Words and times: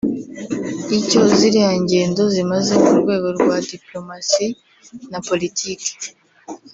Icyo 0.97 1.19
ziriya 1.35 1.71
ngendo 1.81 2.21
zimaze 2.33 2.73
mu 2.83 2.91
rwego 2.99 3.27
rwa 3.37 3.55
“diplomatie” 3.69 4.47
na 5.11 5.19
“politique” 5.27 5.89